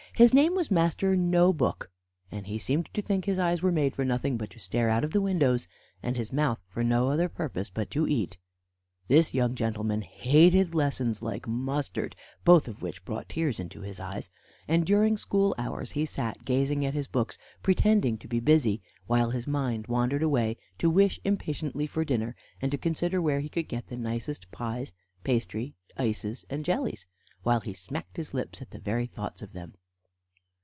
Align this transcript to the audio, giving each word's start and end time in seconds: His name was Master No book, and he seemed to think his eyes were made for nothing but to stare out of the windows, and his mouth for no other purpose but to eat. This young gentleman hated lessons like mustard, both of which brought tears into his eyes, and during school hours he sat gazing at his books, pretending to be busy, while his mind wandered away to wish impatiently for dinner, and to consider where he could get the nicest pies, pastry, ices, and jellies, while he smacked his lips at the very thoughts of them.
His 0.13 0.33
name 0.35 0.53
was 0.53 0.69
Master 0.69 1.15
No 1.15 1.51
book, 1.51 1.89
and 2.29 2.45
he 2.45 2.59
seemed 2.59 2.89
to 2.93 3.01
think 3.01 3.25
his 3.25 3.39
eyes 3.39 3.63
were 3.63 3.71
made 3.71 3.95
for 3.95 4.05
nothing 4.05 4.37
but 4.37 4.51
to 4.51 4.59
stare 4.59 4.87
out 4.89 5.03
of 5.03 5.13
the 5.13 5.21
windows, 5.21 5.67
and 6.03 6.15
his 6.15 6.31
mouth 6.31 6.61
for 6.67 6.83
no 6.83 7.07
other 7.09 7.27
purpose 7.27 7.71
but 7.71 7.89
to 7.91 8.07
eat. 8.07 8.37
This 9.07 9.33
young 9.33 9.55
gentleman 9.55 10.03
hated 10.03 10.75
lessons 10.75 11.23
like 11.23 11.47
mustard, 11.47 12.15
both 12.43 12.67
of 12.67 12.83
which 12.83 13.03
brought 13.03 13.29
tears 13.29 13.59
into 13.59 13.81
his 13.81 13.99
eyes, 13.99 14.29
and 14.67 14.85
during 14.85 15.17
school 15.17 15.55
hours 15.57 15.93
he 15.93 16.05
sat 16.05 16.45
gazing 16.45 16.85
at 16.85 16.93
his 16.93 17.07
books, 17.07 17.37
pretending 17.63 18.17
to 18.19 18.27
be 18.27 18.41
busy, 18.41 18.83
while 19.07 19.31
his 19.31 19.47
mind 19.47 19.87
wandered 19.87 20.21
away 20.21 20.55
to 20.77 20.87
wish 20.89 21.19
impatiently 21.23 21.87
for 21.87 22.05
dinner, 22.05 22.35
and 22.61 22.71
to 22.71 22.77
consider 22.77 23.19
where 23.19 23.39
he 23.39 23.49
could 23.49 23.67
get 23.69 23.87
the 23.87 23.97
nicest 23.97 24.51
pies, 24.51 24.91
pastry, 25.23 25.73
ices, 25.97 26.45
and 26.47 26.63
jellies, 26.63 27.07
while 27.41 27.61
he 27.61 27.73
smacked 27.73 28.17
his 28.17 28.35
lips 28.35 28.61
at 28.61 28.69
the 28.69 28.79
very 28.79 29.07
thoughts 29.07 29.41
of 29.41 29.53
them. 29.53 29.73